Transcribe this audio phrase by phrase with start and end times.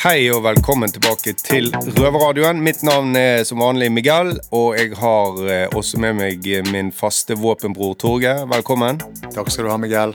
[0.00, 2.62] Hei og velkommen tilbake til Røverradioen.
[2.64, 7.36] Mitt navn er som vanlig Miguel, og jeg har eh, også med meg min faste
[7.36, 8.46] våpenbror Torgeir.
[8.48, 9.02] Velkommen.
[9.26, 10.14] Takk skal du ha, Miguel.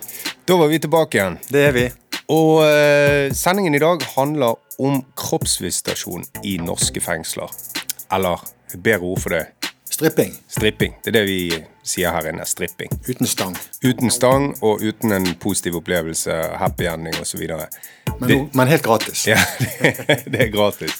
[0.49, 1.37] Da var vi tilbake igjen.
[1.53, 1.85] Det er vi.
[2.33, 7.53] Og eh, sendingen i dag handler om kroppsvisitasjon i norske fengsler.
[8.09, 8.41] Eller
[8.73, 9.43] bedre ord for det
[9.95, 10.33] Stripping.
[10.49, 10.97] stripping.
[11.03, 11.39] Det er det vi
[11.85, 12.49] sier her inne.
[12.49, 12.89] Stripping.
[13.05, 13.53] Uten stang.
[13.85, 17.45] Uten stang og uten en positiv opplevelse, happy ending osv.
[18.19, 19.27] Men, det, men helt gratis.
[19.27, 20.93] Ja, det, det er gratis.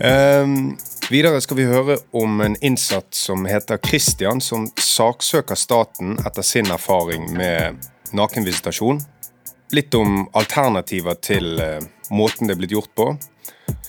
[0.00, 0.78] Um,
[1.10, 6.70] videre skal vi høre om en innsatt som heter Christian, som saksøker staten etter sin
[6.72, 7.82] erfaring med
[8.12, 9.00] nakenvisitasjon.
[9.72, 11.78] Litt om alternativer til uh,
[12.10, 13.12] måten det er blitt gjort på.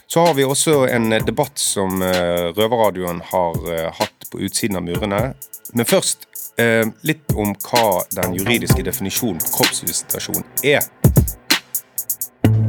[0.07, 4.85] Så har vi også en debatt som uh, Røverradioen har uh, hatt på utsiden av
[4.85, 5.25] murene.
[5.73, 10.85] Men først litt om hva den juridiske definisjonen på kroppsvisitasjon er.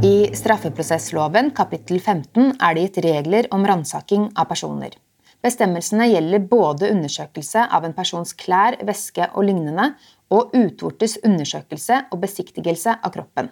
[0.04, 4.92] I straffeprosessloven kapittel 15 er det gitt regler om ransaking av personer.
[5.40, 9.86] Bestemmelsene gjelder både undersøkelse av en persons klær, væske og lignende,
[10.28, 13.48] og utvortes undersøkelse og besiktigelse av kroppen.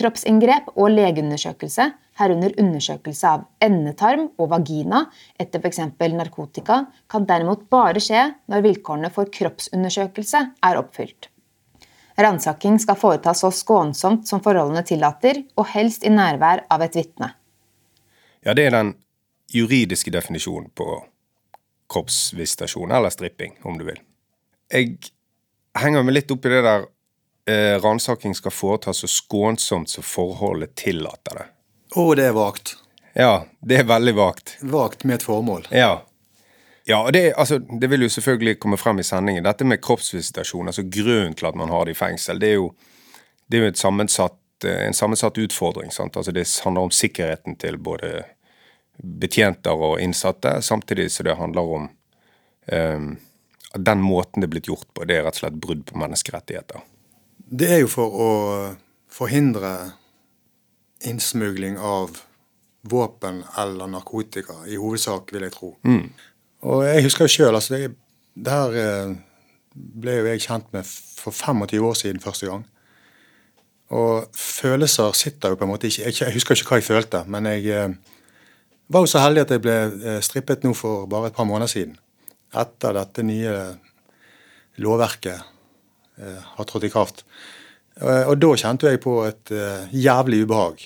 [0.00, 1.90] Kroppsinngrep og legeundersøkelse,
[2.22, 5.04] herunder undersøkelse av endetarm og vagina
[5.36, 5.84] etter f.eks.
[6.16, 11.28] narkotika, kan derimot bare skje når vilkårene for kroppsundersøkelse er oppfylt.
[12.16, 17.34] Ransaking skal foretas så skånsomt som forholdene tillater, og helst i nærvær av et vitne.
[18.46, 18.94] Ja, det er den
[19.52, 21.04] juridiske definisjonen på
[21.92, 24.00] kroppsvisitasjon, eller stripping, om du vil.
[24.72, 24.96] Jeg
[25.78, 26.88] henger meg litt opp i det der
[27.50, 31.46] eh, ransaking skal foretas så skånsomt som forholdet tillater det.
[31.96, 32.76] Å, det er vagt.
[33.16, 34.56] Ja, det er veldig vagt.
[34.60, 35.68] Vagt med et formål.
[35.70, 36.00] Ja.
[36.88, 39.44] Ja, og det, altså, det vil jo selvfølgelig komme frem i sendingen.
[39.44, 42.68] Dette med kroppsvisitasjon, altså grunnen til at man har det i fengsel, det er jo,
[43.50, 45.90] det er jo sammensatt, eh, en sammensatt utfordring.
[45.90, 46.16] Sant?
[46.16, 48.22] Altså, det handler om sikkerheten til både
[49.02, 51.88] betjenter og innsatte, samtidig som det handler om
[52.72, 53.08] um,
[53.74, 56.80] den måten det er blitt gjort på, det er rett og slett brudd på menneskerettigheter.
[57.36, 58.30] Det er jo for å
[59.12, 59.74] forhindre
[61.04, 62.22] innsmugling av
[62.86, 65.74] våpen eller narkotika, i hovedsak, vil jeg tro.
[65.84, 66.08] Mm.
[66.66, 67.92] Og jeg husker jo sjøl, altså det,
[68.50, 69.12] her eh,
[69.74, 72.64] ble jo jeg kjent med for 25 år siden første gang.
[73.94, 77.46] Og følelser sitter jo på en måte ikke Jeg, husker ikke hva jeg følte, men
[77.52, 77.94] jeg eh,
[78.90, 81.70] var jo så heldig at jeg ble eh, strippet nå for bare et par måneder
[81.70, 81.94] siden.
[82.56, 83.54] Etter dette nye
[84.82, 85.52] lovverket
[86.16, 87.18] har trådt i kraft.
[88.00, 89.50] Og da kjente jeg på et
[89.92, 90.84] jævlig ubehag.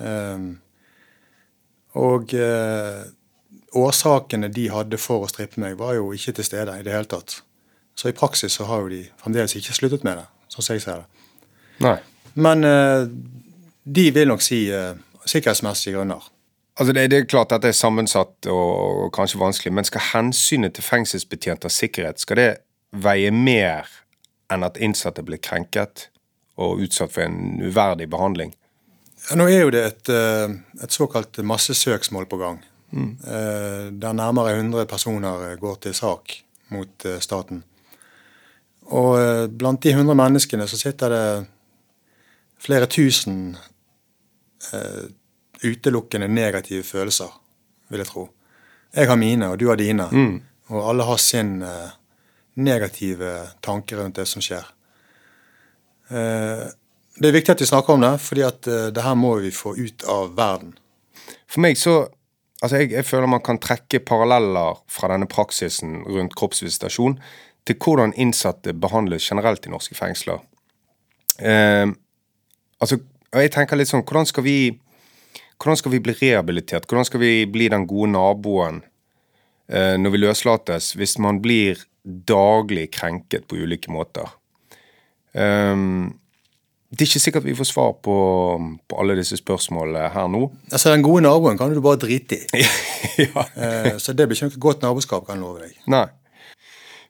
[0.00, 0.46] Eh,
[2.00, 2.32] og
[3.76, 7.10] årsakene de hadde for å strippe meg, var jo ikke til stede i det hele
[7.10, 7.40] tatt.
[7.98, 10.84] Så i praksis så har jo de fremdeles ikke sluttet med det, sånn som jeg
[10.84, 11.26] ser det.
[11.84, 11.98] Nei.
[12.38, 13.08] Men eh,
[13.84, 14.92] de vil nok si eh,
[15.26, 16.28] sikkerhetsmessige grunner.
[16.78, 20.76] Altså det, det er klart at det er sammensatt og, kanskje vanskelig, men skal hensynet
[20.76, 22.50] til fengselsbetjenters sikkerhet skal det
[22.94, 23.90] veie mer
[24.52, 26.06] enn at innsatte blir krenket
[26.58, 28.54] og utsatt for en uverdig behandling?
[29.26, 30.54] Ja, nå er jo det et, eh,
[30.84, 32.62] et såkalt massesøksmål på gang.
[32.90, 33.18] Mm.
[33.20, 36.32] Eh, Der nærmere 100 personer går til sak
[36.68, 37.64] mot eh, staten.
[38.88, 41.46] Og eh, blant de 100 menneskene så sitter det
[42.58, 43.56] flere tusen
[44.72, 45.04] eh,
[45.64, 47.30] utelukkende negative følelser,
[47.88, 48.28] vil jeg tro.
[48.94, 50.08] Jeg har mine, og du har dine.
[50.12, 50.40] Mm.
[50.68, 51.90] Og alle har sin eh,
[52.54, 54.64] negative tanke rundt det som skjer.
[56.08, 56.66] Eh,
[57.18, 59.52] det er viktig at vi snakker om det, fordi at eh, det her må vi
[59.54, 60.76] få ut av verden.
[61.48, 62.00] For meg så
[62.62, 67.18] Altså, jeg, jeg føler man kan trekke paralleller fra denne praksisen rundt kroppsvisitasjon
[67.68, 70.40] til hvordan innsatte behandles generelt i norske fengsler.
[71.38, 71.86] Eh,
[72.80, 74.58] altså, og jeg tenker litt sånn Hvordan skal vi
[75.58, 76.86] hvordan skal vi bli rehabilitert?
[76.86, 78.80] Hvordan skal vi bli den gode naboen
[79.66, 84.30] eh, når vi løslates, hvis man blir daglig krenket på ulike måter?
[85.34, 86.14] Um,
[86.90, 88.14] det er ikke sikkert vi får svar på,
[88.88, 90.46] på alle disse spørsmålene her nå.
[90.72, 92.62] Altså, Den gode naboen kan du bare drite i.
[93.26, 93.44] ja.
[93.56, 95.74] Eh, Så det blir ikke noe godt naboskap, kan jeg love deg.
[95.92, 96.06] Nei.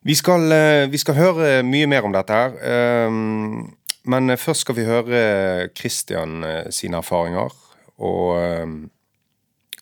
[0.08, 2.58] Vi skal, eh, vi skal høre mye mer om dette her.
[2.58, 3.74] ehm,
[4.08, 7.54] Men først skal vi høre Christian eh, sine erfaringer.
[7.98, 8.34] Og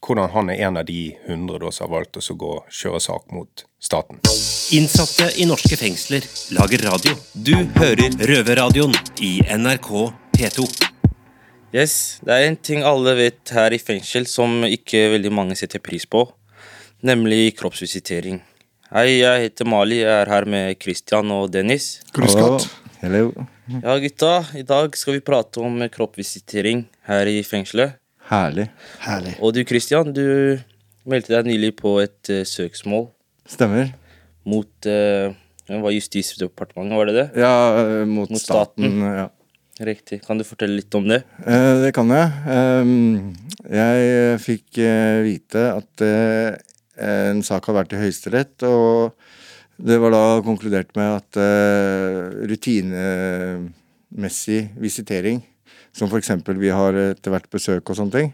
[0.02, 3.30] hvordan han er en av de hundre da som har valgt å gå kjøre sak
[3.34, 4.20] mot staten.
[4.76, 6.26] Innsatte i norske fengsler
[6.56, 7.14] lager radio.
[7.32, 9.90] Du hører Røverradioen i NRK
[10.36, 10.66] P2.
[11.74, 15.82] Yes, Det er en ting alle vet her i fengsel som ikke veldig mange setter
[15.82, 16.22] pris på,
[17.04, 18.40] nemlig kroppsvisitering.
[18.94, 22.00] Hei, jeg heter Mali, jeg er her med Christian og Dennis.
[22.14, 22.68] Grusskatt.
[23.02, 23.32] Hello.
[23.82, 27.98] Ja, gutta, i dag skal vi prate om kroppsvisitering her i fengselet.
[28.30, 28.68] Herlig.
[29.04, 29.34] Herlig.
[29.40, 30.58] Og du Christian, du
[31.06, 33.04] meldte deg nylig på et uh, søksmål
[33.46, 33.92] Stemmer.
[34.46, 35.30] mot uh,
[35.68, 37.26] var Justisdepartementet, var det det?
[37.42, 38.84] Ja, eh, mot, Mot staten.
[38.86, 39.00] staten.
[39.02, 39.28] Ja.
[39.86, 40.20] Riktig.
[40.24, 41.20] Kan du fortelle litt om det?
[41.44, 42.28] Eh, det kan jeg.
[42.48, 43.34] Ehm,
[43.68, 46.50] jeg eh, fikk uh, vite at uh,
[47.02, 49.12] en sak har vært i Høyesterett, og
[49.76, 55.42] det var da konkludert med at uh, rutinemessig visitering,
[55.96, 56.32] som f.eks.
[56.60, 58.30] vi har etter hvert besøk og sånne ting,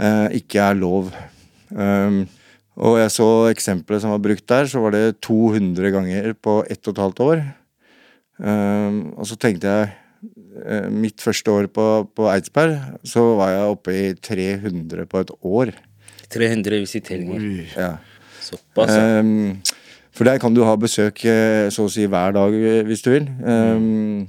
[0.00, 1.12] eh, ikke er lov.
[1.76, 2.24] Ehm,
[2.80, 6.80] og jeg så eksempelet som var brukt der, så var det 200 ganger på ett
[6.86, 7.42] og et halvt år.
[8.40, 9.90] Ehm, og så tenkte jeg
[10.64, 15.34] eh, Mitt første år på, på Eidsberg, så var jeg oppe i 300 på et
[15.42, 15.74] år.
[16.30, 17.46] 300 visiteringer.
[17.76, 17.92] Ja.
[18.40, 18.94] Såpass.
[18.94, 19.20] ja.
[19.20, 19.60] Um,
[20.10, 22.54] for der kan du ha besøk eh, så å si hver dag
[22.86, 23.28] hvis du vil.
[23.46, 24.26] Ehm,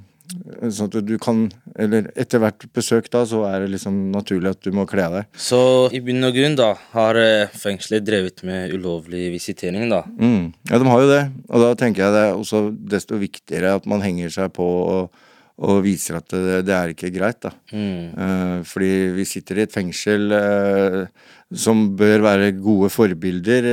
[0.72, 1.46] sånn at du kan
[1.80, 5.18] Eller etter hvert besøk da, så er det liksom naturlig at du må kle av
[5.20, 5.40] deg.
[5.40, 5.62] Så
[5.96, 10.04] i bunn og grunn da, har eh, fengselet drevet med ulovlig visitering, da.
[10.20, 10.52] Mm.
[10.70, 11.24] Ja, de har jo det.
[11.50, 12.64] Og da tenker jeg det er også
[12.94, 15.22] desto viktigere at man henger seg på og,
[15.62, 17.54] og viser at det, det er ikke greit, da.
[17.72, 18.02] Mm.
[18.12, 21.04] Eh, fordi vi sitter i et fengsel eh,
[21.52, 23.72] som bør være gode forbilder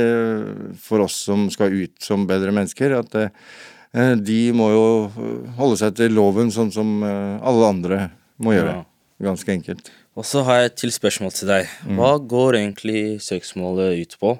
[0.81, 2.97] for oss som skal ut som bedre mennesker.
[3.03, 3.19] At
[3.93, 4.83] de må jo
[5.57, 7.97] holde seg til loven sånn som eh, alle andre
[8.37, 8.83] må gjøre.
[9.19, 9.89] Ganske enkelt.
[10.19, 11.73] Og så har jeg et til spørsmål til deg.
[11.97, 14.35] Hva går egentlig søksmålet ut på?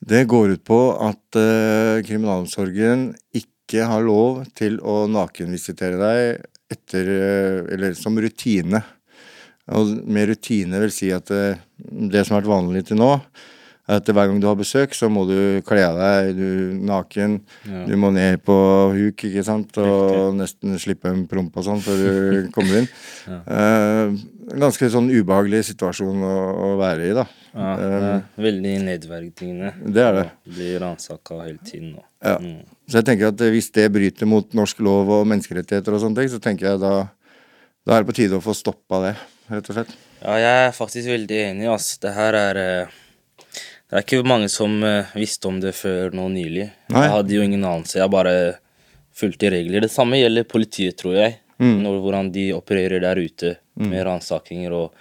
[0.00, 7.10] Det går ut på at uh, kriminalomsorgen ikke har lov til å nakenvisitere deg etter
[7.10, 8.80] uh, Eller som rutine.
[9.76, 13.12] Og med rutine vil si at uh, det som har vært vanlig til nå,
[13.90, 16.48] at hver gang du har besøk, så må du kle av deg du
[16.86, 17.38] naken.
[17.88, 18.56] Du må ned på
[18.94, 22.10] huk, ikke sant, og nesten slippe en promp og sånn før du
[22.56, 22.90] kommer inn.
[23.28, 24.14] Eh,
[24.60, 26.34] ganske sånn ubehagelig situasjon å,
[26.70, 27.26] å være i, da.
[27.50, 29.72] Ja, er veldig nedverdigende.
[29.82, 30.26] Det er det.
[30.46, 31.96] Blir Bli ransaka hele tiden.
[31.98, 32.06] Og.
[32.22, 32.36] Ja.
[32.38, 32.60] Mm.
[32.86, 36.30] Så jeg tenker at hvis det bryter mot norsk lov og menneskerettigheter og sånne ting,
[36.32, 36.94] så tenker jeg da,
[37.86, 39.14] da er det på tide å få stoppa det,
[39.50, 39.94] rett og slett.
[40.20, 41.70] Ja, jeg er faktisk veldig enig.
[41.72, 41.94] ass.
[42.02, 42.98] Det her er eh,
[43.90, 46.68] Det er ikke mange som eh, visste om det før nå nylig.
[46.94, 47.04] Nei.
[47.06, 47.98] Jeg hadde jo ingen anelse.
[47.98, 48.34] Jeg bare
[49.18, 49.82] fulgte regler.
[49.82, 51.40] Det samme gjelder politiet, tror jeg.
[51.60, 51.80] Mm.
[51.82, 54.94] Når, hvordan de opererer der ute med ransakinger og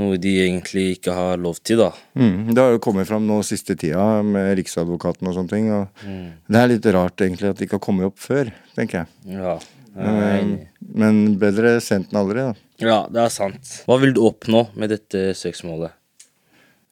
[0.00, 1.90] noe de egentlig ikke har lov til, da.
[2.16, 5.70] Mm, det har jo kommet fram nå siste tida med Riksadvokaten og sånne ting.
[5.74, 6.32] Og Mm.
[6.48, 9.06] Det er litt rart egentlig at det ikke har kommet opp før, tenker jeg.
[9.36, 9.58] Ja,
[9.96, 10.68] jeg er.
[10.94, 12.54] Men bedre sent enn aldri, da.
[12.80, 13.84] Ja, det er sant.
[13.86, 15.92] Hva vil du oppnå med dette søksmålet?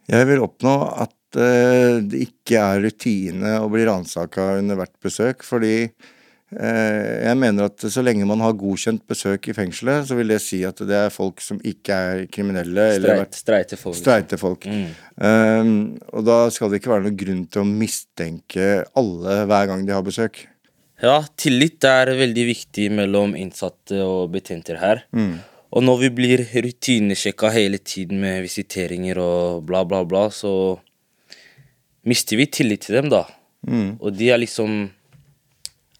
[0.08, 0.74] Jeg vil oppnå
[1.04, 7.36] at eh, det ikke er rutine å bli ransaka under hvert besøk, fordi eh, jeg
[7.36, 10.80] mener at så lenge man har godkjent besøk i fengselet, så vil det si at
[10.88, 13.98] det er folk som ikke er kriminelle eller Streit, streite folk.
[13.98, 14.06] liksom.
[14.06, 14.64] streite folk.
[14.64, 14.88] Mm.
[15.20, 15.74] Um,
[16.14, 19.96] og da skal det ikke være noen grunn til å mistenke alle hver gang de
[19.98, 20.46] har besøk.
[21.04, 25.04] Ja, tillit er veldig viktig mellom innsatte og betjenter her.
[25.72, 30.78] Og når vi blir rutinesjekka hele tiden med visiteringer og bla, bla, bla, så
[32.08, 33.24] mister vi tillit til dem, da.
[34.00, 34.86] Og de er liksom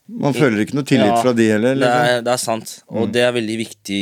[0.09, 1.75] Man føler ikke noe tillit Ja, fra de heller.
[1.77, 2.07] Det Liksom.
[2.15, 2.71] er, det er sant.
[2.89, 4.01] Og det er veldig viktig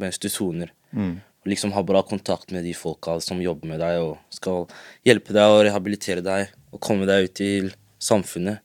[0.00, 0.72] mens du soner.
[0.90, 1.20] Mm.
[1.46, 4.64] Liksom ha bra kontakt med de folka som jobber med deg og skal
[5.06, 7.70] hjelpe deg og rehabilitere deg og komme deg ut til
[8.02, 8.58] samfunnet.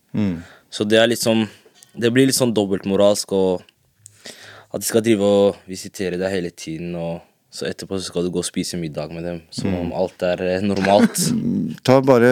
[0.74, 1.46] Så det er liksom
[2.00, 3.62] Det blir litt sånn dobbeltmoralsk og
[4.74, 8.30] at de skal drive og visitere deg hele tiden, og så etterpå så skal du
[8.36, 11.18] gå og spise middag med dem som om alt er eh, normalt.
[11.88, 12.30] Ta bare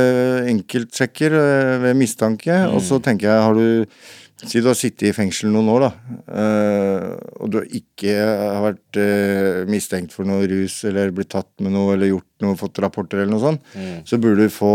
[0.51, 3.97] enkeltsjekker eh, ved mistanke, og så tenker jeg, har du
[4.37, 5.87] Si du har sittet i fengsel noen år, da,
[6.29, 7.05] eh,
[7.41, 8.99] og du ikke har vært
[9.65, 13.33] mistenkt for noe rus eller blitt tatt med noe eller gjort noe, fått rapporter eller
[13.33, 13.65] noe sånt,
[14.05, 14.69] så burde du få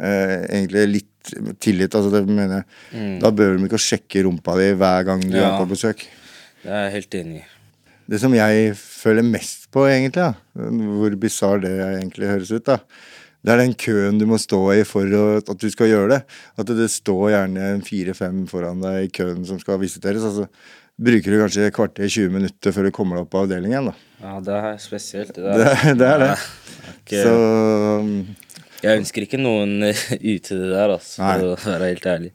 [0.00, 1.92] eh, egentlig litt tillit.
[1.92, 3.20] altså det mener jeg.
[3.20, 5.50] Da bør de ikke sjekke rumpa di hver gang du Ja.
[5.50, 6.06] er på besøk.
[6.62, 7.48] Det er jeg helt enig i.
[8.12, 10.32] Det som jeg føler mest på, egentlig, da,
[10.98, 12.80] hvor bisarr det egentlig høres ut, da,
[13.42, 15.08] det er den køen du må stå i for
[15.40, 16.20] at du skal gjøre det.
[16.60, 20.22] At det står gjerne fire-fem foran deg i køen som skal visiteres.
[20.28, 20.46] Altså,
[21.02, 23.90] bruker du kanskje et kvarter 20 minutter før du kommer deg opp på avdelingen.
[23.90, 23.96] da.
[24.22, 25.34] Ja, det er spesielt.
[25.34, 26.30] Det Det, er, det er det.
[26.92, 27.34] ikke, Så
[27.98, 28.14] um,
[28.82, 29.74] jeg ønsker ikke noen
[30.34, 32.32] ute det der, altså, for å være helt ærlig.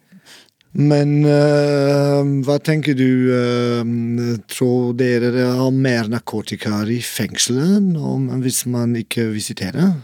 [0.76, 3.32] Men uh, hva tenker du?
[3.32, 7.96] uh, tror dere det har mer narkotika i fengselet
[8.44, 9.96] hvis man ikke visiterer?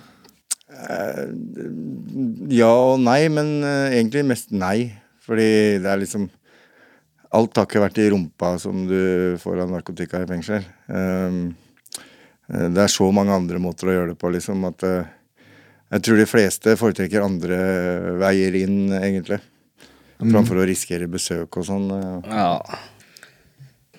[2.52, 4.92] ja og nei, men egentlig mest nei.
[5.24, 6.28] Fordi det er liksom
[7.34, 10.68] Alt har ikke vært i rumpa som du får av narkotika i fengsel.
[10.86, 11.56] Um,
[12.46, 16.22] eh, det er så mange andre måter å gjøre det på, liksom, at jeg tror
[16.22, 17.58] de fleste foretrekker andre
[18.22, 19.40] veier inn, egentlig.
[20.20, 21.90] Framfor å risikere besøk og sånn.
[21.92, 22.30] eh.
[22.30, 22.60] Ja.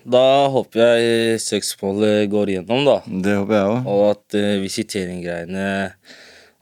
[0.05, 2.99] Da håper jeg søksmålet går igjennom, da.
[3.09, 3.87] Det håper jeg òg.
[3.89, 5.67] Og at uh, visiteringgreiene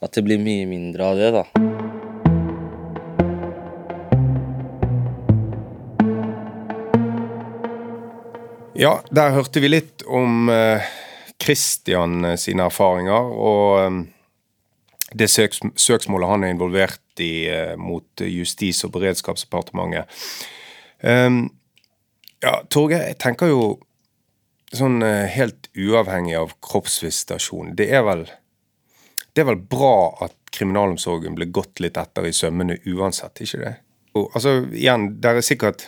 [0.02, 1.44] At det blir mye mindre av det, da.
[8.78, 10.82] Ja, der hørte vi litt om uh,
[11.42, 14.00] Christian eh, sine erfaringer, og um,
[15.14, 20.06] det søks, søksmålet han er involvert i eh, mot Justis- og beredskapsdepartementet.
[21.02, 21.48] Um,
[22.42, 23.64] ja, Torgeir, jeg tenker jo
[24.72, 28.24] sånn eh, helt uavhengig av kroppsvisitasjon, det er vel
[29.32, 33.72] det er vel bra at kriminalomsorgen ble gått litt etter i sømmene uansett, ikke det?
[34.12, 35.86] Og, altså, igjen, det er sikkert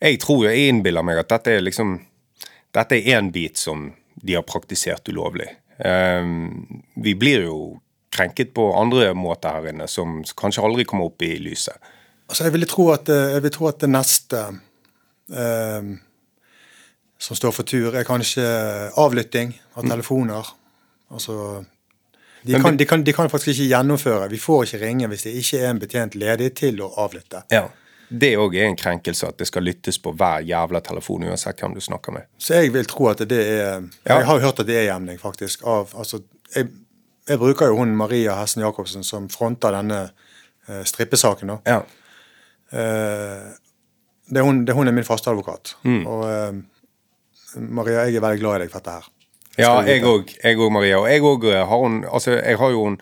[0.00, 1.98] Jeg tror jo, jeg innbiller meg at dette er liksom
[2.72, 3.90] Dette er én bit som
[4.22, 5.48] de har praktisert ulovlig.
[5.76, 7.56] Um, vi blir jo
[8.12, 11.92] krenket på andre måter her inne, som kanskje aldri kommer opp i lyset.
[12.28, 14.42] Altså, jeg vil tro at, eh, jeg vil tro at det neste
[15.32, 15.92] eh,
[17.22, 18.44] som står for tur, er kanskje
[18.98, 20.48] avlytting av telefoner.
[21.12, 21.64] Altså
[22.42, 24.26] de kan, de, kan, de kan faktisk ikke gjennomføre.
[24.32, 27.44] Vi får ikke ringe hvis det ikke er en betjent ledig til å avlytte.
[27.54, 27.68] Ja.
[28.12, 31.76] Det òg er en krenkelse at det skal lyttes på hver jævla telefon, uansett hvem
[31.78, 32.26] du snakker med.
[32.36, 34.18] Så jeg vil tro at det er Ja.
[34.18, 35.62] Jeg har jo hørt at det er hjemling, faktisk.
[35.64, 36.20] Av, altså,
[36.54, 36.68] jeg,
[37.28, 40.02] jeg bruker jo hun Maria Hessen Jacobsen som fronter denne
[40.68, 41.54] eh, strippesaken.
[41.54, 41.58] da.
[41.66, 41.80] Ja.
[42.72, 43.50] Eh,
[44.28, 45.76] det, er hun, det, hun er min fasteadvokat.
[45.84, 46.06] Mm.
[46.06, 46.54] Og eh,
[47.68, 49.10] Maria, jeg er veldig glad i deg for dette her.
[49.52, 50.98] Jeg ja, jeg òg, Maria.
[51.02, 53.00] Og jeg òg har hun Altså, jeg har jo hun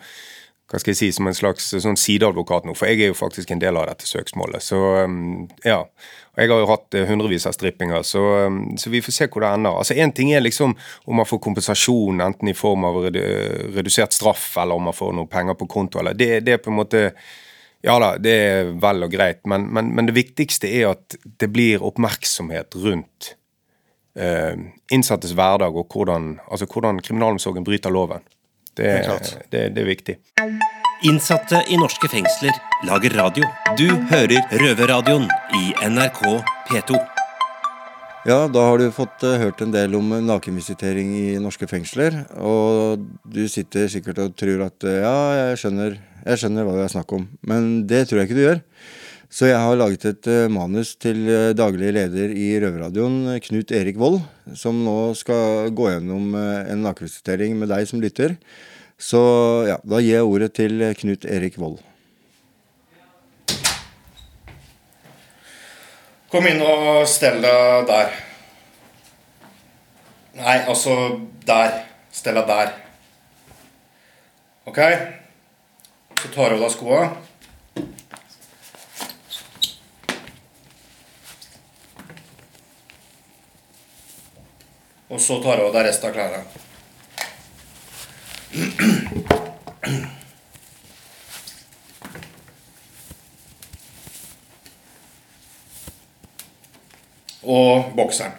[0.71, 3.51] hva skal jeg si, som en slags sånn sideadvokat nå, for jeg er jo faktisk
[3.51, 4.63] en del av dette søksmålet.
[4.63, 5.81] Så um, ja.
[6.31, 9.27] Og jeg har jo hatt eh, hundrevis av strippinger, så, um, så vi får se
[9.27, 9.75] hvor det ender.
[9.81, 14.47] Altså, Én ting er liksom om man får kompensasjon, enten i form av redusert straff,
[14.63, 17.05] eller om man får noe penger på konto, eller det, det er på en måte
[17.81, 21.47] Ja da, det er vel og greit, men, men, men det viktigste er at det
[21.49, 23.31] blir oppmerksomhet rundt
[24.13, 24.53] eh,
[24.93, 28.21] innsattes hverdag og hvordan, altså hvordan kriminalomsorgen bryter loven.
[28.81, 30.15] Det, Helt det, det er viktig.
[31.05, 32.55] Innsatte i norske fengsler
[32.87, 33.45] lager radio.
[33.77, 36.21] Du hører Røverradioen i NRK
[36.69, 36.97] P2.
[38.25, 42.19] Ja, da har du fått eh, hørt en del om eh, nakenvisitering i norske fengsler.
[42.37, 45.95] Og du sitter sikkert og tror at eh, ja, jeg skjønner,
[46.25, 47.25] jeg skjønner hva det er snakk om.
[47.49, 48.61] Men det tror jeg ikke du gjør.
[49.31, 53.95] Så jeg har laget et eh, manus til eh, daglig leder i Røverradioen, Knut Erik
[53.95, 54.17] Vold,
[54.59, 58.35] som nå skal gå gjennom eh, en nakenvisitering med deg som lytter.
[58.99, 59.21] Så
[59.69, 61.79] ja, da gir jeg ordet til Knut Erik Vold.
[66.31, 68.13] Kom inn og stell deg der.
[70.43, 70.99] Nei, altså
[71.47, 71.81] der.
[72.11, 72.77] Stell deg der.
[74.67, 74.79] Ok?
[76.19, 77.03] Så tar du av deg skoa.
[85.11, 86.43] Og så tar av deg resten av klærne.
[97.51, 98.33] og bokseren.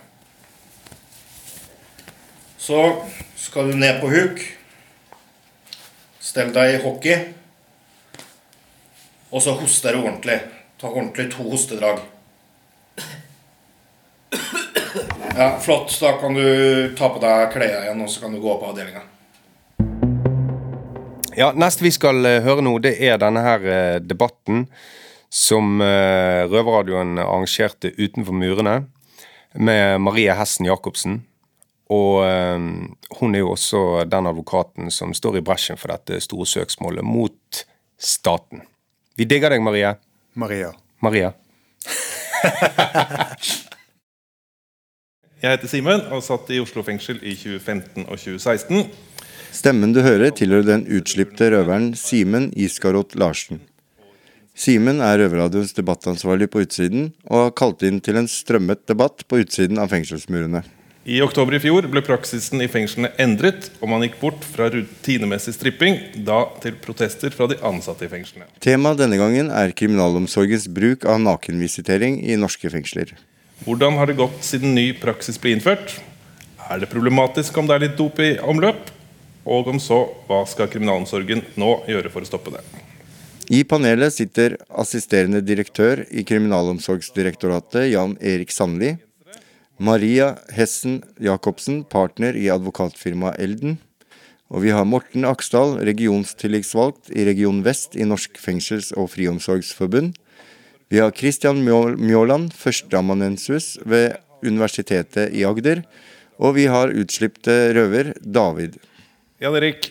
[2.59, 2.79] Så
[3.37, 4.43] skal du ned på huk.
[6.23, 7.19] Stell deg i hockey.
[9.33, 10.39] Og så hoster du ordentlig.
[10.79, 12.05] Ta ordentlig to hostedrag.
[15.37, 15.99] Ja, Flott.
[16.01, 19.01] Da kan du ta på deg klærne igjen, og så kan du gå på avdelinga.
[21.33, 24.67] Ja, Neste vi skal eh, høre nå, det er denne her eh, debatten
[25.33, 28.83] som eh, Røverradioen arrangerte utenfor murene
[29.57, 31.23] med Marie Hessen Jacobsen.
[31.93, 32.25] Og
[33.19, 37.61] hun er jo også den advokaten som står i bresjen for dette store søksmålet mot
[38.01, 38.63] staten.
[39.21, 39.91] Vi digger deg, Marie.
[40.33, 40.73] Maria.
[41.05, 41.35] Maria.
[45.43, 48.85] Jeg heter Simen og satt i Oslo fengsel i 2015 og 2016.
[49.51, 53.59] Stemmen du hører tilhører den utslipte røveren Simen Iskarot Larsen.
[54.55, 59.41] Simen er Røverradioens debattansvarlig på utsiden, og har kalt inn til en strømmet debatt på
[59.43, 60.63] utsiden av fengselsmurene.
[61.11, 65.57] I oktober i fjor ble praksisen i fengslene endret, og man gikk bort fra rutinemessig
[65.57, 68.47] stripping, da til protester fra de ansatte i fengslene.
[68.63, 73.17] Temaet denne gangen er kriminalomsorgens bruk av nakenvisitering i norske fengsler.
[73.63, 75.93] Hvordan har det gått siden ny praksis ble innført?
[76.67, 78.89] Er det problematisk om det er litt dop i omløp?
[79.47, 82.63] Og om så, hva skal kriminalomsorgen nå gjøre for å stoppe det?
[83.55, 88.97] I panelet sitter assisterende direktør i Kriminalomsorgsdirektoratet, Jan Erik Sandli.
[89.79, 93.79] Maria Hessen Jacobsen, partner i advokatfirmaet Elden.
[94.51, 100.19] Og vi har Morten Aksdal, regionstillitsvalgt i Region Vest i Norsk fengsels- og friomsorgsforbund.
[100.93, 101.65] Vi har Christian
[101.97, 105.79] Mjåland, førsteamanuensis ved Universitetet i Agder.
[106.37, 108.77] Og vi har utslippte røver David.
[109.41, 109.89] Jan Erik,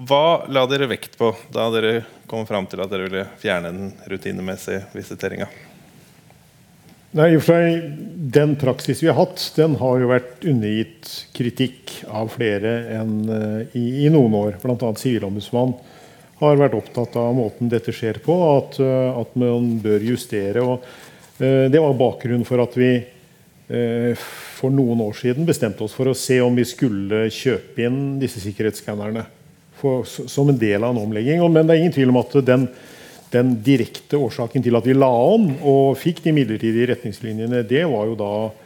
[0.00, 1.92] hva la dere vekt på da dere
[2.32, 5.50] kom fram til at dere ville fjerne den rutinemessige visiteringa?
[7.20, 7.92] Nei, for seg,
[8.40, 13.76] Den praksis vi har hatt, den har jo vært undergitt kritikk av flere enn uh,
[13.76, 14.62] i, i, noen år.
[14.64, 14.94] Bl.a.
[14.96, 15.76] Sivilombudsmannen
[16.40, 20.64] har vært opptatt av måten dette skjer på, at, uh, at man bør justere.
[20.64, 20.84] og
[21.40, 22.92] uh, Det var bakgrunnen for at vi
[23.70, 28.40] for noen år siden bestemte oss for å se om vi skulle kjøpe inn disse
[28.42, 29.22] sikkerhetsskannerne
[30.10, 31.38] som en del av en omlegging.
[31.54, 32.64] Men det er ingen tvil om at den
[33.30, 38.08] den direkte årsaken til at vi la om og fikk de midlertidige retningslinjene, det var
[38.10, 38.59] jo da eh,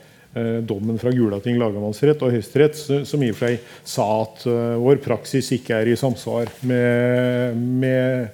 [0.66, 4.98] dommen fra Gulating lagmannsrett og Høyesterett som i og for seg sa at uh, vår
[5.04, 8.28] praksis ikke er i samsvar med, med,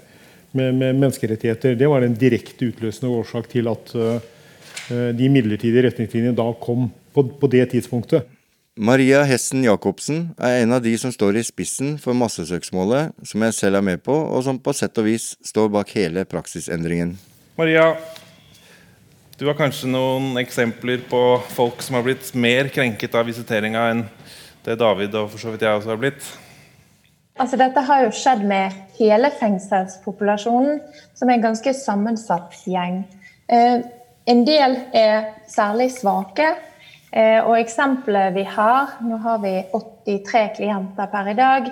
[0.52, 1.76] med, med, menneskerettigheter.
[1.76, 4.18] Det var den direkte utløsende årsak til at uh,
[4.90, 8.26] de midlertidige retningslinjene da kom på, på det tidspunktet.
[8.80, 13.56] Maria Hessen Jacobsen er en av de som står i spissen for massesøksmålet, som jeg
[13.56, 17.16] selv er med på, og som på sett og vis står bak hele praksisendringen.
[17.58, 17.90] Maria,
[19.40, 21.22] du har kanskje noen eksempler på
[21.56, 24.04] folk som har blitt mer krenket av visiteringa enn
[24.66, 26.30] det David og for så vidt jeg også har blitt?
[27.40, 30.82] Altså, dette har jo skjedd med hele fengselspopulasjonen,
[31.16, 33.06] som er en ganske sammensatt gjeng.
[33.48, 33.80] Eh,
[34.28, 36.50] en del er særlig svake,
[37.10, 39.56] Eh, og eksempelet vi har Nå har vi
[40.06, 41.70] 83 klienter per i dag.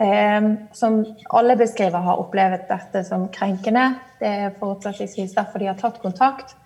[0.00, 3.94] Eh, som alle beskriver har opplevd dette som krenkende.
[4.20, 6.56] Det er forutsetningsvis derfor de har tatt kontakt.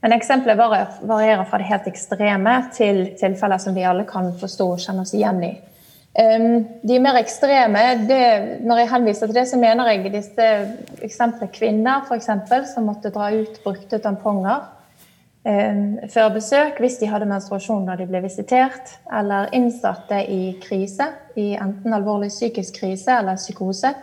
[0.00, 0.58] Men eksempelet
[1.02, 5.12] varierer fra det helt ekstreme til tilfeller som vi alle kan forstå og kjenne oss
[5.16, 5.52] igjen i.
[6.10, 8.22] Um, de mer ekstreme, det,
[8.66, 10.48] Når jeg henviser til det, så mener jeg disse
[11.04, 14.64] eksemplene kvinner for eksempel, som måtte dra ut brukte tamponger
[15.44, 21.06] Eh, før besøk hvis de hadde menstruasjon da de ble visitert, eller innsatte i krise,
[21.40, 23.94] i enten alvorlig psykisk krise eller psykose,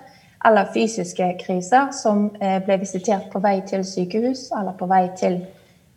[0.45, 5.43] eller fysiske kriser, som eh, ble visitert på vei til sykehus eller på vei til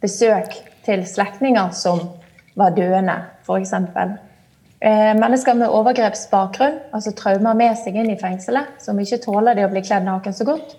[0.01, 2.03] besøk til slektninger som
[2.59, 3.75] var døende, f.eks.
[4.81, 9.67] Eh, mennesker med overgrepsbakgrunn, altså traumer med seg inn i fengselet, som ikke tåler det
[9.67, 10.73] å bli kledd naken så godt,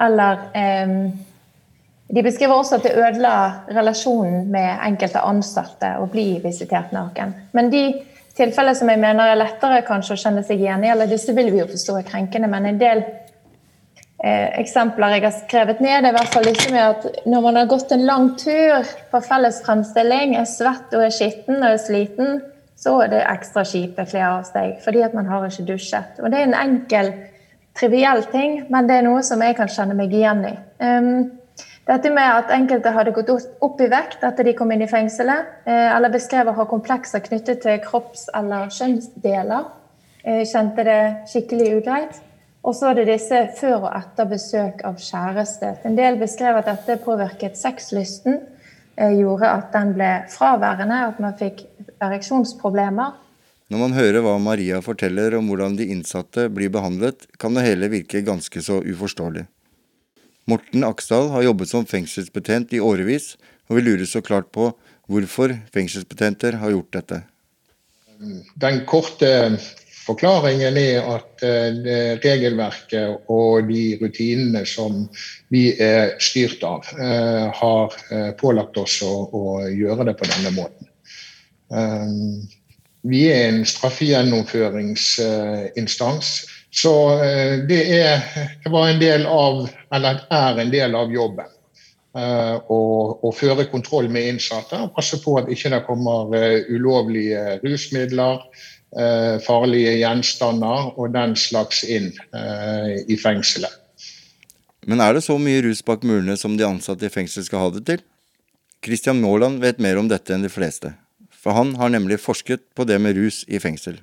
[0.00, 0.96] eller eh,
[2.12, 3.34] de beskriver også at det ødela
[3.72, 7.32] relasjonen med enkelte ansatte å bli visitert naken.
[7.56, 7.86] Men de
[8.36, 11.52] tilfeller som jeg mener er lettere kanskje å kjenne seg igjen i, eller disse vil
[11.52, 13.04] vi jo forstå er krenkende, men en del
[14.24, 17.60] eh, eksempler jeg har skrevet ned, er i hvert fall disse med at når man
[17.60, 21.82] har gått en lang tur på felles fremstilling, er svett og er skitten og er
[21.82, 22.40] sliten,
[22.82, 26.18] så er det ekstra kjipt å kle av seg fordi at man har ikke dusjet.
[26.22, 27.12] Og det er en enkel,
[27.78, 30.56] triviell ting, men det er noe som jeg kan kjenne meg igjen i.
[30.82, 31.30] Um,
[31.88, 35.48] dette med at enkelte hadde gått opp i vekt etter de kom inn i fengselet,
[35.66, 39.64] eh, eller beskrev å ha komplekser knyttet til kropps- eller kjønnsdeler,
[40.24, 41.00] eh, kjente det
[41.32, 42.20] skikkelig ugreit.
[42.62, 45.72] Og så er det disse før og etter besøk av kjæreste.
[45.86, 48.38] En del beskrev at dette påvirket sexlysten,
[48.96, 51.64] eh, gjorde at den ble fraværende, at man fikk
[51.98, 53.18] ereksjonsproblemer.
[53.72, 57.88] Når man hører hva Maria forteller om hvordan de innsatte blir behandlet, kan det hele
[57.88, 59.46] virke ganske så uforståelig.
[60.46, 63.36] Morten Aksdal har jobbet som fengselsbetjent i årevis,
[63.70, 64.72] og vi lurer så klart på
[65.10, 67.22] hvorfor fengselsbetjenter har gjort dette.
[68.60, 69.58] Den korte
[70.02, 75.08] forklaringen er at eh, regelverket og de rutinene som
[75.52, 79.12] vi er styrt av, eh, har eh, pålagt oss å,
[79.68, 80.86] gjøre det på denne måten.
[83.02, 87.18] Vi er en straffegjennomføringsinstans så
[87.68, 88.20] det, er,
[88.64, 91.46] en del av, eller er en del av jobben.
[92.12, 96.22] Å, føre kontroll med innsatte og passe på at ikke det kommer
[96.68, 98.36] ulovlige rusmidler,
[99.46, 102.10] farlige gjenstander og den slags inn
[103.08, 103.72] i fengselet.
[104.84, 107.70] Men er det så mye rus bak murene som de ansatte i fengsel skal ha
[107.72, 108.02] det til?
[108.82, 110.90] Christian Maaland vet mer om dette enn de fleste,
[111.30, 114.00] for han har nemlig forsket på det med rus i fengsel.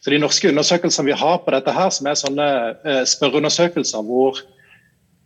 [0.00, 2.48] Så De norske undersøkelsene vi har på dette, her, som er sånne
[2.84, 4.38] eh, spørreundersøkelser hvor,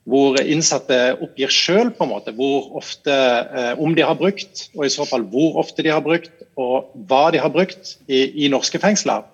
[0.06, 5.26] hvor innsatte oppgir sjøl hvor ofte, eh, om de har brukt, og i så fall
[5.26, 9.24] hvor ofte de har brukt, og hva de har brukt i, i norske fengsler,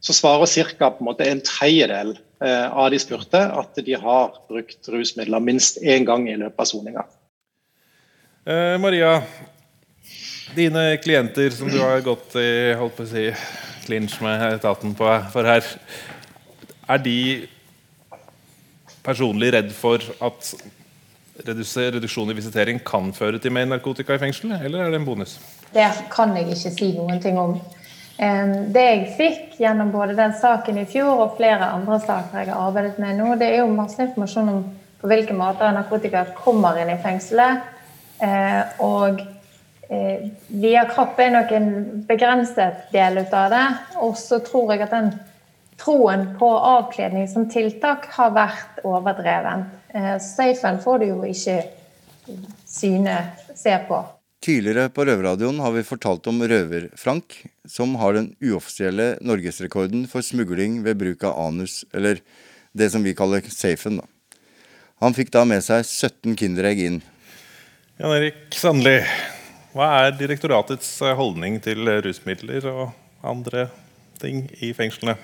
[0.00, 0.48] så svarer
[0.78, 0.92] ca.
[1.00, 6.28] En, en tredjedel eh, av de spurte at de har brukt rusmidler minst én gang
[6.30, 7.04] i løpet av soninga.
[8.46, 9.18] Eh, Maria,
[10.56, 13.28] dine klienter som du har gått i holdt på å si,
[13.84, 15.66] clinch med etaten på for her,
[16.86, 17.18] er de
[19.06, 20.52] personlig redd for at
[21.46, 25.36] reduksjon i visitering kan føre til mer narkotika i fengsel, eller er det en bonus?
[25.72, 27.58] Det kan jeg ikke si noen ting om.
[28.16, 32.68] Det jeg fikk gjennom både den saken i fjor og flere andre saker jeg har
[32.70, 34.62] arbeidet med nå, det er jo masse informasjon om
[35.00, 37.64] på hvilke måter narkotika kommer inn i fengselet.
[38.24, 39.20] Eh, og
[39.90, 41.70] eh, via kropp er nok en
[42.08, 43.66] begrenset del av det.
[44.02, 45.12] Og så tror jeg at den
[45.80, 49.66] troen på avkledning som tiltak har vært overdreven.
[49.94, 51.60] Eh, safen får du jo ikke
[52.66, 53.16] syne
[53.54, 54.02] se på.
[54.46, 60.82] Tidligere på Røverradioen har vi fortalt om Røver-Frank, som har den uoffisielle norgesrekorden for smugling
[60.84, 62.20] ved bruk av anus, eller
[62.76, 63.98] det som vi kaller safen.
[63.98, 64.06] Da.
[65.02, 67.00] Han fikk da med seg 17 Kinderegg inn.
[67.96, 69.00] Jan Erik Sandli,
[69.72, 73.66] hva er direktoratets holdning til rusmidler og andre
[74.20, 75.16] ting i fengslene?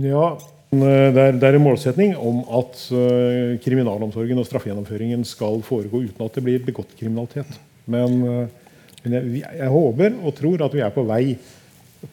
[0.00, 0.26] Ja,
[0.74, 6.24] det er, det er, en målsetning om at uh, kriminalomsorgen og straffegjennomføringen skal foregå uten
[6.26, 7.50] at det blir begått kriminalitet.
[7.84, 11.36] Men, eh, men jeg, jeg, håper og tror at vi er på vei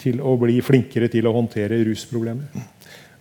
[0.01, 2.65] til å bli flinkere til å håndtere rusproblemer.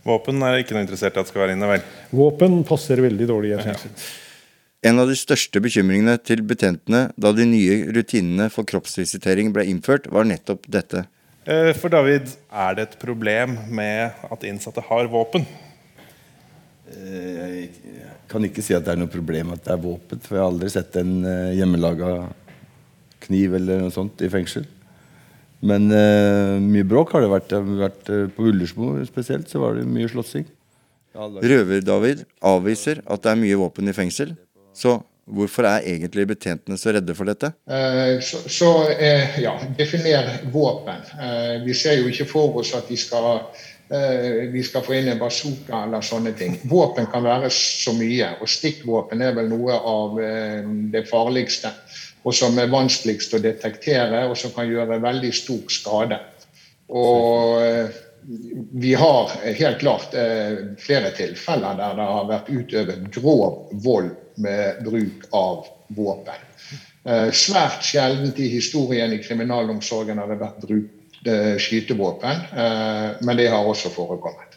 [0.06, 1.86] Våpen er ikke noe interessert i at skal være inne, vel?
[2.16, 3.94] Våpen passer veldig dårlig i et fengsel.
[4.90, 10.08] En av de største bekymringene til betjentene da de nye rutinene for kroppsvisitering ble innført,
[10.10, 11.04] var nettopp dette.
[11.48, 15.46] Eh, for David, er det et problem med at innsatte har våpen?
[16.90, 17.70] Eh, jeg
[18.28, 20.52] kan ikke si at det er noe problem at det er våpen, for jeg har
[20.52, 21.24] aldri sett en
[21.56, 22.28] hjemmelaga
[23.24, 24.68] kniv eller noe sånt i fengsel.
[25.60, 27.50] Men uh, mye bråk har det vært.
[27.50, 30.46] Det har vært uh, på Ullersmo spesielt så var det mye slåssing.
[31.12, 34.32] Røver-David avviser at det er mye våpen i fengsel.
[34.72, 35.00] Så
[35.34, 37.52] hvorfor er egentlig betjentene så redde for dette?
[37.70, 38.70] Uh, så, så
[39.40, 41.02] ja, definer våpen.
[41.64, 43.46] vi ser jo ikke for oss at de skal
[43.90, 46.52] vi skal få inn en bazooka eller sånne ting.
[46.70, 50.20] Våpen kan være så mye, og stikkvåpen er vel noe av
[50.94, 51.72] det farligste
[52.24, 56.20] og som er vanskeligst å detektere, og som kan gjøre veldig stor skade.
[56.90, 57.98] Og eh,
[58.72, 64.84] vi har helt klart eh, flere tilfeller der det har vært utøvet grov vold med
[64.86, 66.46] bruk av våpen.
[67.04, 70.96] Eh, svært sjeldent i historien i kriminalomsorgen har det vært brukt
[71.60, 72.46] skytevåpen,
[73.20, 74.54] men det har også forekommet.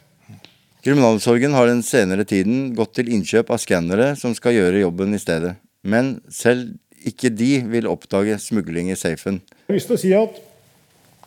[0.80, 5.20] Kriminalomsorgen har den senere tiden gått til innkjøp av skannere som skal gjøre jobben i
[5.20, 5.58] stedet.
[5.84, 6.72] Men selv
[7.04, 9.42] ikke de vil oppdage smugling i safen.
[9.44, 10.40] Jeg har lyst til å si at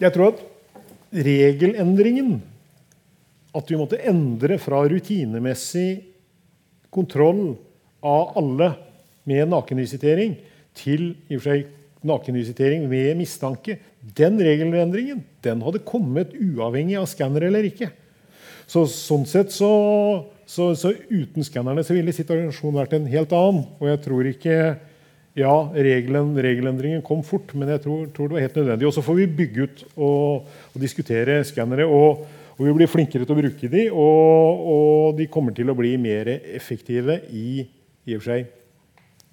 [0.01, 0.43] jeg tror at
[1.15, 2.41] regelendringen
[3.57, 6.05] At vi måtte endre fra rutinemessig
[6.93, 7.57] kontroll
[8.05, 8.73] av alle
[9.27, 10.37] med nakenvisitering
[10.77, 11.71] til i og for seg
[12.07, 13.79] nakenvisitering med mistanke.
[14.17, 17.89] Den regelendringen den hadde kommet uavhengig av skanner eller ikke.
[18.67, 19.71] Så, sånn sett så,
[20.47, 23.65] så, så uten skannerne så ville situasjonen vært en helt annen.
[23.81, 24.57] Og jeg tror ikke
[25.37, 28.89] ja, regelen, regelendringen kom fort, men jeg tror, tror, det var helt nødvendig.
[28.89, 31.85] Og så får vi bygge ut og, og diskutere skannere.
[31.85, 32.25] Og,
[32.57, 35.93] og, vi blir flinkere til å bruke de, og, og de kommer til å bli
[36.01, 37.67] mer effektive i,
[38.09, 38.49] i seg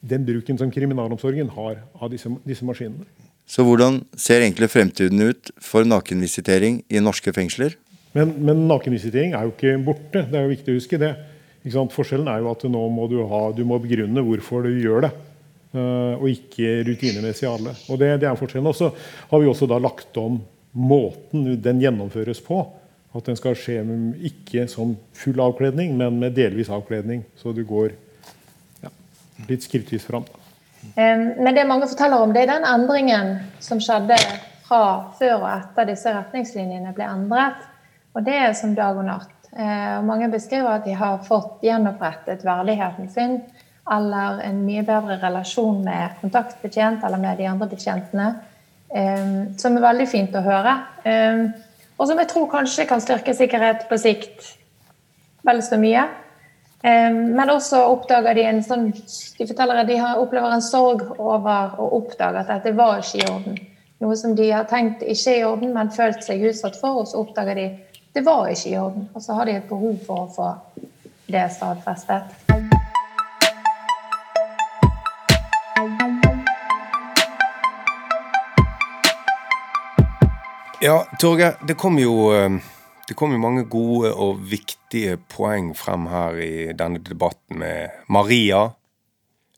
[0.03, 3.07] den bruken som kriminalomsorgen har av disse, disse maskinene.
[3.47, 7.77] Så hvordan ser egentlig fremtiden ut for nakenvisitering i norske fengsler?
[8.13, 10.27] Men, men nakenvisitering er jo ikke borte.
[10.27, 11.15] Det er jo viktig å huske det.
[11.95, 15.13] Forskjellen er jo at nå må du, ha, du må begrunne hvorfor du gjør det.
[15.73, 17.73] Eh, og ikke rutinemessig alle.
[17.89, 18.69] Og det, det er forskjellen.
[18.69, 18.91] Og så
[19.31, 20.37] har vi også da lagt om
[20.73, 22.61] måten den gjennomføres på.
[23.13, 23.81] At den skal skje
[24.29, 27.25] ikke som full avkledning, men med delvis avkledning.
[27.37, 27.91] Så du går
[28.81, 28.93] ja,
[29.49, 30.25] litt skrittvis fram.
[30.97, 34.17] Men det mange forteller om, det er den endringen som skjedde
[34.65, 37.61] fra før og etter disse retningslinjene ble endret.
[38.17, 39.31] Og det er som dag og natt.
[39.53, 43.39] Eh, og mange beskriver at de har fått gjenopprettet verdigheten sin
[43.91, 48.31] eller en mye bedre relasjon med kontaktbetjent eller med de andre betjentene.
[48.93, 50.75] Um, som er veldig fint å høre.
[51.03, 51.47] Um,
[51.97, 54.53] og som jeg tror kanskje kan styrke sikkerhet på sikt
[55.43, 56.05] vel så mye.
[56.83, 61.77] Eh, men også oppdager de en sånn De forteller at de opplever en sorg over
[61.79, 63.61] å oppdage at dette var ikke i orden.
[64.03, 67.07] Noe som de har tenkt ikke er i orden, men følt seg utsatt for, og
[67.07, 67.69] så oppdager de
[68.13, 69.07] det var ikke i orden.
[69.15, 70.49] Og så har de et behov for å få
[71.31, 72.42] det stadfestet.
[80.83, 82.57] Ja, Torgeir, det kom jo eh,
[83.07, 88.65] det kom jo mange gode og viktige poeng frem her i denne debatten med Maria.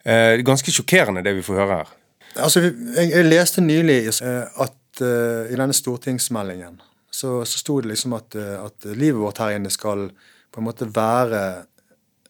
[0.05, 1.91] Eh, ganske sjokkerende det vi får høre her.
[2.35, 6.77] Altså, jeg, jeg leste nylig eh, at uh, i denne stortingsmeldingen
[7.09, 10.09] så, så sto det liksom at, at, livet vårt her inne skal
[10.53, 11.41] på en måte være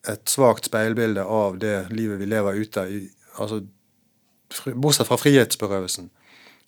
[0.08, 3.02] et svakt speilbilde av det livet vi lever ute i.
[3.42, 3.60] Altså,
[4.72, 6.12] bortsett fra frihetsberøvelsen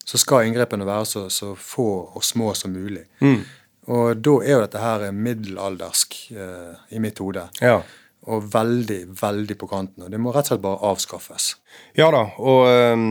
[0.08, 3.04] så skal inngrepene være så, så, få og små som mulig.
[3.20, 3.42] Mm.
[3.92, 7.44] Og da er jo dette her middelaldersk eh, i mitt hode.
[7.64, 7.82] Ja.
[8.28, 10.06] Og veldig, veldig på kanten.
[10.06, 11.50] Og det må rett og slett bare avskaffes.
[12.00, 13.10] Ja da, og um,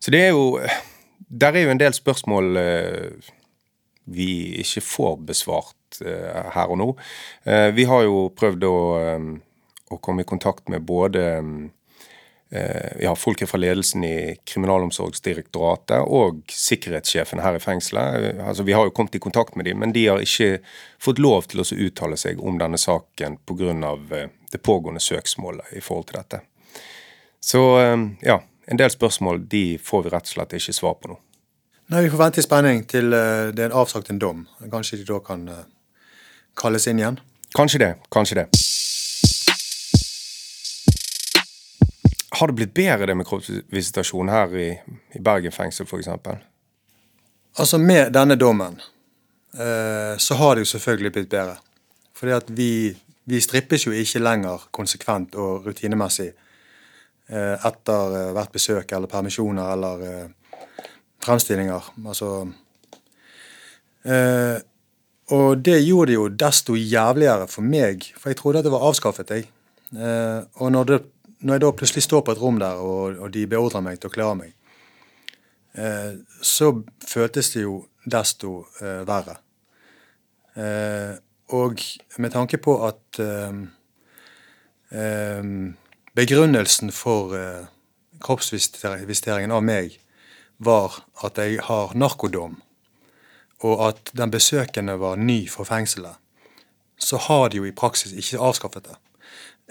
[0.00, 0.60] Så det er jo
[1.28, 3.32] Der er jo en del spørsmål uh,
[4.04, 4.28] vi
[4.60, 6.90] ikke får besvart uh, her og nå.
[7.48, 8.76] Uh, vi har jo prøvd å,
[9.16, 9.30] um,
[9.90, 11.83] å komme i kontakt med både um, Eh,
[13.00, 18.28] ja, folk fra ledelsen i Kriminalomsorgsdirektoratet og sikkerhetssjefen her i fengselet.
[18.34, 20.60] Eh, altså, vi har jo kommet i kontakt med dem, men de har ikke
[21.02, 23.74] fått lov til å uttale seg om denne saken pga.
[23.74, 26.40] Eh, det pågående søksmålet i forhold til dette.
[27.42, 27.60] Så
[28.22, 28.36] ja,
[28.70, 31.16] en del spørsmål de får vi rett og slett ikke svar på nå.
[31.90, 34.46] Nei, Vi får vente i spenning til det er avsagt en dom.
[34.70, 35.42] Kanskje de da kan
[36.54, 37.18] kalles inn igjen?
[37.58, 37.90] Kanskje det.
[38.14, 38.46] Kanskje det.
[42.44, 44.66] Har det blitt bedre det med kroppsvisitasjon her i,
[45.16, 46.10] i Bergen fengsel f.eks.?
[47.56, 48.74] Altså Med denne dommen
[49.56, 51.54] eh, så har det jo selvfølgelig blitt bedre.
[52.12, 52.90] Fordi at vi,
[53.24, 59.72] vi strippes jo ikke lenger konsekvent og rutinemessig eh, etter eh, hvert besøk eller permisjoner
[59.78, 60.04] eller
[61.24, 61.88] fremstillinger.
[62.04, 62.34] Altså
[65.32, 68.84] Og det gjorde det jo desto jævligere for meg, for jeg trodde at det var
[68.92, 69.48] avskaffet, jeg.
[70.60, 71.02] Og når det
[71.44, 74.08] når jeg da plutselig står på et rom der, og, og de beordrer meg til
[74.08, 74.54] å kle av meg,
[75.76, 76.70] eh, så
[77.04, 79.36] føltes det jo desto eh, verre.
[80.56, 81.12] Eh,
[81.54, 81.82] og
[82.18, 83.60] med tanke på at eh,
[84.96, 85.52] eh,
[86.16, 87.68] begrunnelsen for eh,
[88.24, 89.98] kroppsvisiteringen av meg
[90.64, 92.60] var at jeg har narkodom,
[93.64, 96.16] og at den besøkende var ny for fengselet,
[96.96, 98.96] så har de jo i praksis ikke avskaffet det.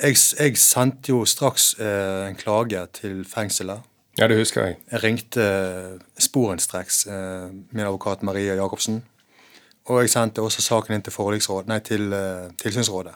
[0.02, 3.84] Jeg, jeg sendte jo straks eh, en klage til fengselet.
[4.18, 4.78] Ja, det husker jeg.
[4.92, 9.04] Jeg ringte eh, sporenstreks eh, min advokat Maria Jacobsen.
[9.86, 11.14] Og jeg sendte også saken inn til,
[11.70, 13.14] nei, til eh, tilsynsrådet.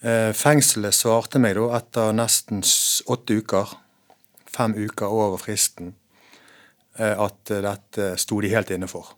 [0.00, 2.64] Eh, fengselet svarte meg da etter nesten
[3.12, 3.76] åtte uker,
[4.48, 5.92] fem uker over fristen,
[6.96, 9.12] eh, at dette sto de helt inne for.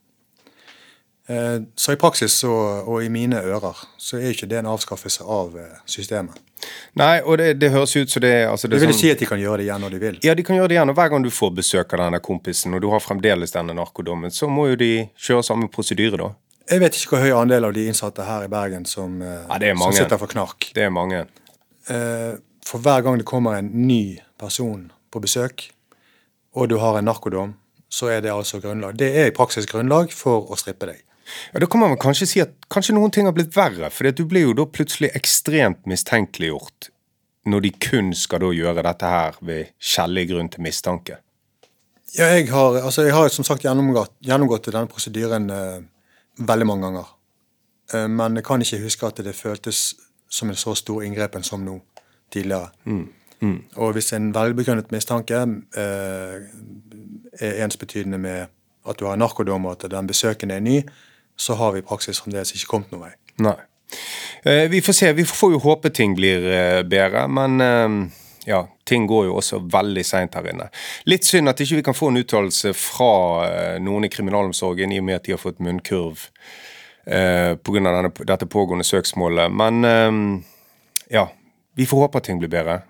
[1.28, 2.50] Eh, så i praksis så,
[2.82, 5.54] og i mine ører så er ikke det en avskaffelse av
[5.86, 6.47] systemet.
[6.98, 9.22] Nei, og det, det høres ut som det altså Det, det vil sånn, si at
[9.22, 10.18] de kan gjøre det igjen når de vil?
[10.26, 10.92] Ja, de kan gjøre det igjen.
[10.92, 14.34] Og hver gang du får besøk av denne kompisen, og du har fremdeles denne narkodommen,
[14.34, 14.92] så må jo de
[15.28, 16.32] kjøre samme prosedyre, da.
[16.68, 19.74] Jeg vet ikke hvor høy andel av de innsatte her i Bergen som, eh, ja,
[19.80, 20.68] som sitter for knark.
[20.76, 21.24] Det er mange.
[22.68, 25.70] For hver gang det kommer en ny person på besøk,
[26.52, 27.54] og du har en narkodom,
[27.88, 28.98] så er det altså grunnlag.
[29.00, 31.00] Det er i praksis grunnlag for å strippe deg.
[31.52, 33.90] Ja, Da kan man kanskje si at kanskje noen ting har blitt verre.
[33.90, 36.90] For du blir jo da plutselig ekstremt mistenkeliggjort
[37.48, 41.20] når de kun skal da gjøre dette her ved skjellig grunn til mistanke.
[42.16, 45.78] Ja, jeg har, altså jeg har som sagt gjennomgått, gjennomgått denne prosedyren eh,
[46.40, 47.10] veldig mange ganger.
[47.94, 49.94] Eh, men jeg kan ikke huske at det føltes
[50.28, 51.78] som en så stor inngrepen som nå
[52.32, 52.70] tidligere.
[52.84, 53.06] Mm.
[53.40, 53.58] Mm.
[53.76, 55.40] Og hvis en velbegrunnet mistanke
[55.78, 56.48] eh,
[57.38, 58.46] er ensbetydende med
[58.88, 60.80] at du har narkodom og at den besøkende er ny,
[61.38, 63.12] så har vi i praksis fremdeles ikke kommet noen vei.
[63.46, 63.56] Nei.
[64.42, 65.12] Eh, vi får se.
[65.16, 67.98] Vi får jo håpe ting blir eh, bedre, men eh,
[68.50, 70.70] ja, ting går jo også veldig seint her inne.
[71.10, 75.06] Litt synd at ikke vi kan få en uttalelse fra noen i kriminalomsorgen, i og
[75.08, 76.26] med at de har fått munnkurv
[77.08, 78.10] eh, pga.
[78.24, 79.52] dette pågående søksmålet.
[79.52, 80.42] Men eh,
[81.08, 81.32] ja,
[81.74, 82.80] vi får håpe at ting blir bedre.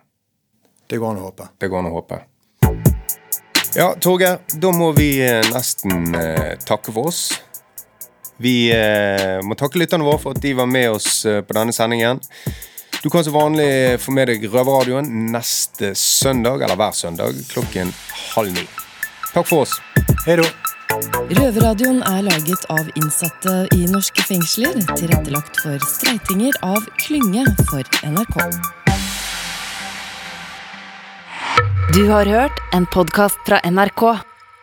[0.87, 1.49] Det går an å håpe.
[1.59, 2.23] Det går an å håpe.
[3.77, 5.11] Ja, Torgeir, da må vi
[5.53, 7.29] nesten eh, takke for oss.
[8.39, 11.75] Vi eh, må takke lytterne våre for at de var med oss eh, på denne
[11.75, 12.21] sendingen.
[13.03, 17.91] Du kan som vanlig få med deg Røverradioen neste søndag, eller hver søndag, klokken
[18.35, 18.65] halv ni.
[19.35, 19.77] Takk for oss.
[20.27, 20.49] Hei da.
[21.39, 28.41] Røverradioen er laget av innsatte i norske fengsler, tilrettelagt for streitinger av Klynge for NRK.
[31.95, 34.28] Du har hørt en podkast fra NRK.